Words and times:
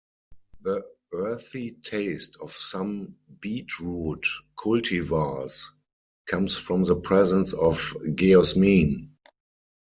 The 0.63 0.83
"earthy" 1.13 1.73
taste 1.73 2.35
of 2.41 2.51
some 2.51 3.17
beetroot 3.39 4.25
cultivars 4.57 5.69
comes 6.25 6.57
from 6.57 6.85
the 6.85 6.95
presence 6.95 7.53
of 7.53 7.95
geosmin. 8.05 9.09